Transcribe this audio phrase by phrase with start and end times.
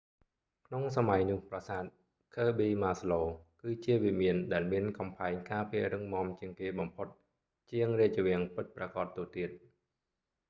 [0.67, 1.83] ក្នុងសម័យនោះប្រាសាទ
[2.35, 7.07] ឃើប៊ី ម៉ាស្លូ kirby muxloe គឺជាវិមានដែលមានកំផែងការពាររឹងមាំជាងគេបំផុត
[7.71, 9.49] ជាងរាជវាំងពិតប្រាកដទៅទៀត